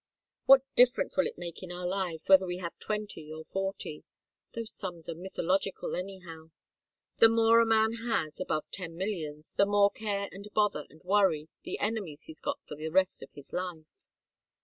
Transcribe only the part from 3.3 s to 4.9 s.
or forty? Those